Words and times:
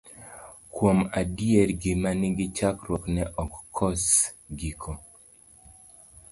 Kuom 0.75 0.99
adier 1.21 1.67
gima 1.81 2.09
nigi 2.19 2.45
chakruok 2.57 3.03
ne 3.15 3.23
ok 3.41 3.53
kos 3.77 4.03
giko. 4.59 4.91